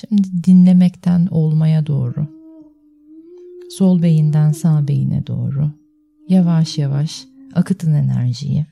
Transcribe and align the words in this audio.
Şimdi 0.00 0.44
dinlemekten 0.44 1.26
olmaya 1.30 1.86
doğru. 1.86 2.26
Sol 3.70 4.02
beyinden 4.02 4.52
sağ 4.52 4.88
beyine 4.88 5.26
doğru. 5.26 5.70
Yavaş 6.28 6.78
yavaş 6.78 7.26
akıtın 7.54 7.92
enerjiyi. 7.94 8.66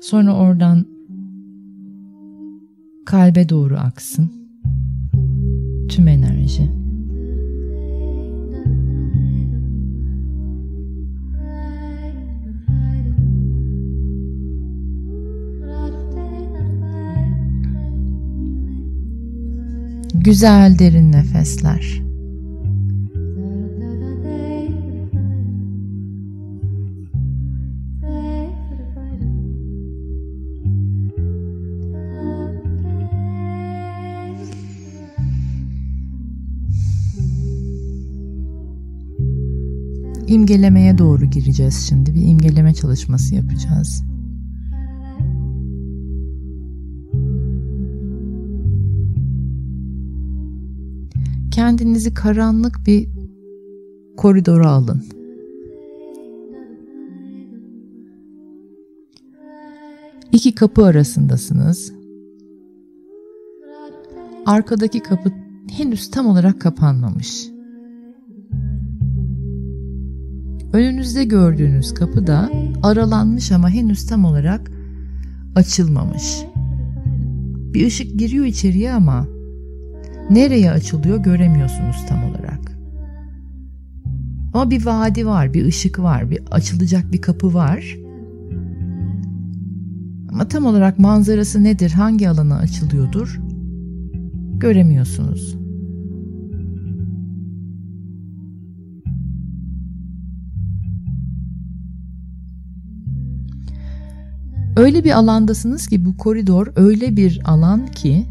Sonra 0.00 0.36
oradan 0.36 0.86
kalbe 3.06 3.48
doğru 3.48 3.76
aksın. 3.76 4.30
Tüm 5.88 6.08
enerji. 6.08 6.83
Güzel 20.24 20.78
derin 20.78 21.12
nefesler. 21.12 22.02
İmgelemeye 40.28 40.98
doğru 40.98 41.24
gireceğiz 41.24 41.86
şimdi. 41.88 42.14
Bir 42.14 42.26
imgeleme 42.26 42.74
çalışması 42.74 43.34
yapacağız. 43.34 44.13
Kendinizi 51.54 52.14
karanlık 52.14 52.76
bir 52.86 53.08
koridora 54.16 54.70
alın. 54.70 55.04
İki 60.32 60.54
kapı 60.54 60.84
arasındasınız. 60.84 61.92
Arkadaki 64.46 65.00
kapı 65.00 65.32
henüz 65.70 66.10
tam 66.10 66.26
olarak 66.26 66.60
kapanmamış. 66.60 67.48
Önünüzde 70.72 71.24
gördüğünüz 71.24 71.94
kapı 71.94 72.26
da 72.26 72.50
aralanmış 72.82 73.52
ama 73.52 73.70
henüz 73.70 74.06
tam 74.06 74.24
olarak 74.24 74.70
açılmamış. 75.56 76.44
Bir 77.74 77.86
ışık 77.86 78.18
giriyor 78.18 78.44
içeriye 78.44 78.92
ama 78.92 79.33
nereye 80.30 80.70
açılıyor 80.70 81.18
göremiyorsunuz 81.18 81.96
tam 82.08 82.24
olarak. 82.24 82.60
Ama 84.54 84.70
bir 84.70 84.86
vadi 84.86 85.26
var, 85.26 85.54
bir 85.54 85.64
ışık 85.64 85.98
var, 85.98 86.30
bir 86.30 86.40
açılacak 86.50 87.12
bir 87.12 87.22
kapı 87.22 87.54
var. 87.54 87.96
Ama 90.28 90.48
tam 90.48 90.66
olarak 90.66 90.98
manzarası 90.98 91.64
nedir, 91.64 91.90
hangi 91.90 92.28
alana 92.28 92.56
açılıyordur 92.56 93.40
göremiyorsunuz. 94.58 95.56
Öyle 104.76 105.04
bir 105.04 105.10
alandasınız 105.10 105.86
ki 105.86 106.04
bu 106.04 106.16
koridor 106.16 106.72
öyle 106.76 107.16
bir 107.16 107.40
alan 107.44 107.86
ki 107.86 108.26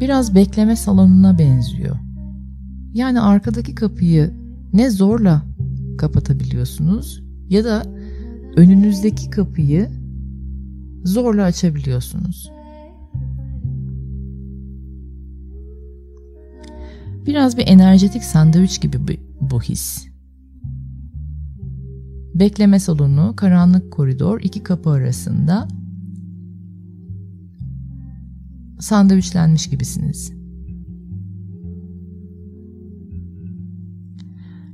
biraz 0.00 0.34
bekleme 0.34 0.76
salonuna 0.76 1.38
benziyor. 1.38 1.96
Yani 2.92 3.20
arkadaki 3.20 3.74
kapıyı 3.74 4.34
ne 4.72 4.90
zorla 4.90 5.42
kapatabiliyorsunuz 5.98 7.22
ya 7.48 7.64
da 7.64 7.82
önünüzdeki 8.56 9.30
kapıyı 9.30 9.90
zorla 11.04 11.44
açabiliyorsunuz. 11.44 12.50
Biraz 17.26 17.56
bir 17.56 17.66
enerjetik 17.66 18.24
sandviç 18.24 18.80
gibi 18.80 18.98
bu 19.40 19.62
his. 19.62 20.06
Bekleme 22.34 22.80
salonu, 22.80 23.36
karanlık 23.36 23.92
koridor, 23.92 24.40
iki 24.40 24.62
kapı 24.62 24.90
arasında 24.90 25.68
sandviçlenmiş 28.78 29.70
gibisiniz. 29.70 30.32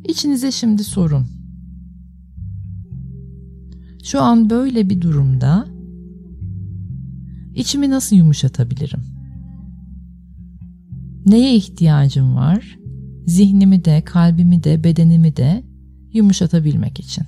İçinize 0.09 0.53
şimdi 0.53 0.85
sorun. 0.85 1.27
Şu 4.03 4.21
an 4.21 4.51
böyle 4.51 4.91
bir 4.91 5.01
durumda 5.01 5.67
içimi 7.55 7.91
nasıl 7.91 8.17
yumuşatabilirim? 8.17 9.01
Neye 11.27 11.57
ihtiyacım 11.57 12.35
var? 12.35 12.79
Zihnimi 13.27 13.85
de, 13.85 14.03
kalbimi 14.05 14.65
de, 14.65 14.85
bedenimi 14.85 15.37
de 15.37 15.65
yumuşatabilmek 16.13 17.01
için. 17.01 17.25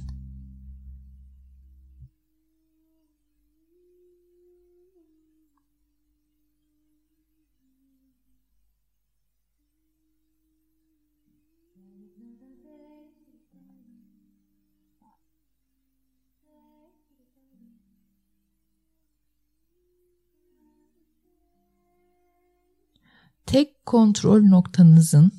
Tek 23.46 23.86
kontrol 23.86 24.42
noktanızın 24.42 25.32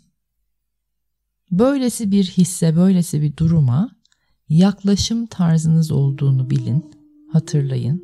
böylesi 1.52 2.12
bir 2.12 2.24
hisse, 2.24 2.76
böylesi 2.76 3.22
bir 3.22 3.38
duruma 3.38 3.90
yaklaşım 4.50 5.26
tarzınız 5.26 5.92
olduğunu 5.92 6.50
bilin, 6.50 6.86
hatırlayın. 7.32 8.04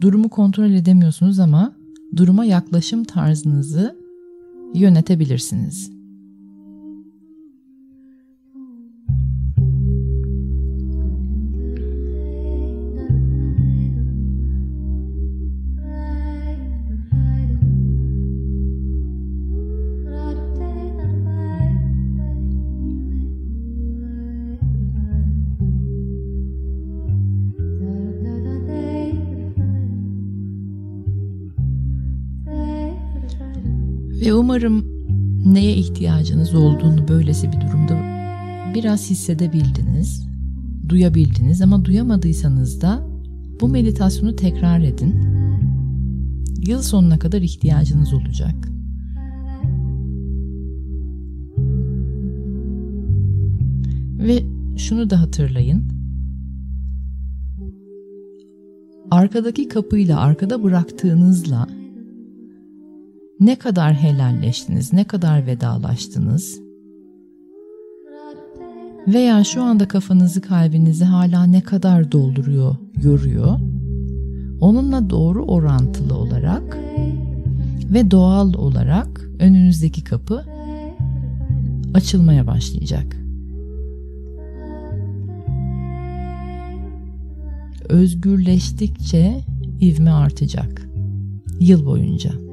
Durumu 0.00 0.28
kontrol 0.28 0.70
edemiyorsunuz 0.70 1.38
ama 1.38 1.76
duruma 2.16 2.44
yaklaşım 2.44 3.04
tarzınızı 3.04 3.98
yönetebilirsiniz. 4.74 5.93
Ve 34.20 34.34
umarım 34.34 34.84
neye 35.54 35.76
ihtiyacınız 35.76 36.54
olduğunu 36.54 37.08
böylesi 37.08 37.52
bir 37.52 37.60
durumda 37.60 38.14
biraz 38.74 39.10
hissedebildiniz, 39.10 40.26
duyabildiniz 40.88 41.62
ama 41.62 41.84
duyamadıysanız 41.84 42.80
da 42.80 43.06
bu 43.60 43.68
meditasyonu 43.68 44.36
tekrar 44.36 44.80
edin. 44.80 45.14
Yıl 46.66 46.82
sonuna 46.82 47.18
kadar 47.18 47.42
ihtiyacınız 47.42 48.14
olacak. 48.14 48.54
Ve 54.18 54.42
şunu 54.76 55.10
da 55.10 55.20
hatırlayın. 55.20 55.84
Arkadaki 59.10 59.68
kapıyla 59.68 60.20
arkada 60.20 60.62
bıraktığınızla 60.62 61.68
ne 63.44 63.56
kadar 63.56 63.94
helalleştiniz, 63.94 64.92
ne 64.92 65.04
kadar 65.04 65.46
vedalaştınız? 65.46 66.60
Veya 69.08 69.44
şu 69.44 69.62
anda 69.62 69.88
kafanızı, 69.88 70.40
kalbinizi 70.40 71.04
hala 71.04 71.46
ne 71.46 71.60
kadar 71.60 72.12
dolduruyor, 72.12 72.76
yoruyor? 73.02 73.58
Onunla 74.60 75.10
doğru 75.10 75.44
orantılı 75.44 76.14
olarak 76.16 76.78
ve 77.92 78.10
doğal 78.10 78.54
olarak 78.54 79.30
önünüzdeki 79.38 80.04
kapı 80.04 80.44
açılmaya 81.94 82.46
başlayacak. 82.46 83.16
özgürleştikçe 87.88 89.40
ivme 89.80 90.10
artacak. 90.10 90.88
Yıl 91.60 91.86
boyunca. 91.86 92.43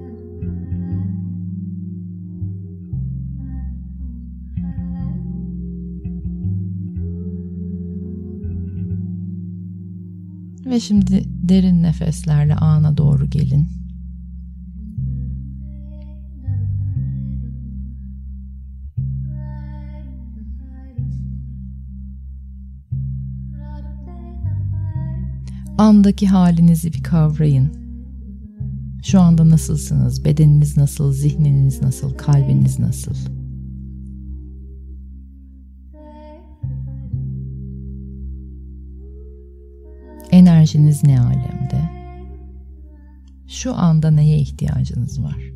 Ve 10.71 10.79
şimdi 10.79 11.23
derin 11.27 11.83
nefeslerle 11.83 12.55
ana 12.55 12.97
doğru 12.97 13.29
gelin. 13.29 13.69
Andaki 25.77 26.27
halinizi 26.27 26.93
bir 26.93 27.03
kavrayın. 27.03 27.71
Şu 29.03 29.21
anda 29.21 29.49
nasılsınız? 29.49 30.25
Bedeniniz 30.25 30.77
nasıl? 30.77 31.13
Zihniniz 31.13 31.81
nasıl? 31.81 32.13
Kalbiniz 32.13 32.79
nasıl? 32.79 33.40
Enerjiniz 40.31 41.03
ne 41.03 41.21
alemde? 41.21 41.89
Şu 43.47 43.75
anda 43.75 44.11
neye 44.11 44.37
ihtiyacınız 44.37 45.23
var? 45.23 45.51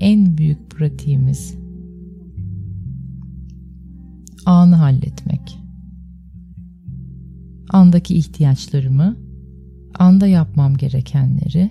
En 0.00 0.38
büyük 0.38 0.70
pratiğimiz 0.70 1.54
anı 4.46 4.74
halletmek 4.76 5.63
andaki 7.74 8.14
ihtiyaçlarımı, 8.14 9.16
anda 9.94 10.26
yapmam 10.26 10.76
gerekenleri, 10.76 11.70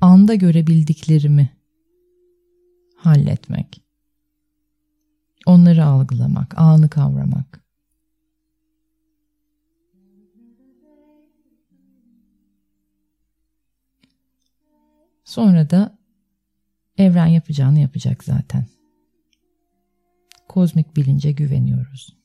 anda 0.00 0.34
görebildiklerimi 0.34 1.50
halletmek. 2.96 3.82
Onları 5.46 5.84
algılamak, 5.84 6.58
anı 6.58 6.88
kavramak. 6.88 7.64
Sonra 15.24 15.70
da 15.70 15.98
evren 16.98 17.26
yapacağını 17.26 17.78
yapacak 17.78 18.24
zaten. 18.24 18.66
Kozmik 20.48 20.96
bilince 20.96 21.32
güveniyoruz. 21.32 22.17